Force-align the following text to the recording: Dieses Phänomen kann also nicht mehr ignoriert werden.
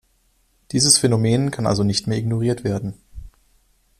Dieses 0.71 0.97
Phänomen 0.97 1.51
kann 1.51 1.67
also 1.67 1.83
nicht 1.83 2.07
mehr 2.07 2.17
ignoriert 2.17 2.63
werden. 2.63 2.95